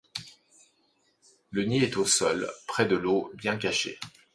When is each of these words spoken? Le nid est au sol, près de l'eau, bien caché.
Le 1.51 1.63
nid 1.63 1.83
est 1.83 1.95
au 1.95 2.07
sol, 2.07 2.49
près 2.65 2.87
de 2.87 2.95
l'eau, 2.97 3.29
bien 3.35 3.55
caché. 3.55 3.99